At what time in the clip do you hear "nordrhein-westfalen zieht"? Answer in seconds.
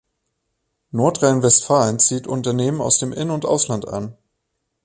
0.89-2.25